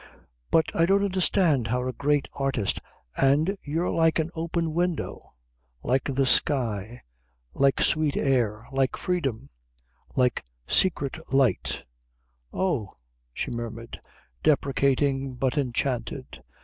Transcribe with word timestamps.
"But 0.49 0.75
I 0.75 0.87
don't 0.87 1.03
understand 1.05 1.67
how 1.67 1.87
a 1.87 1.93
great 1.93 2.27
artist" 2.33 2.79
"And 3.17 3.55
you're 3.61 3.91
like 3.91 4.17
an 4.17 4.31
open 4.33 4.73
window, 4.73 5.35
like 5.83 6.05
the 6.05 6.25
sky, 6.25 7.03
like 7.53 7.79
sweet 7.81 8.17
air, 8.17 8.65
like 8.71 8.97
freedom, 8.97 9.51
like 10.15 10.43
secret 10.65 11.19
light" 11.31 11.85
"Oh," 12.67 12.89
she 13.31 13.51
murmured, 13.51 13.99
deprecating 14.41 15.35
but 15.35 15.55
enchanted. 15.55 16.41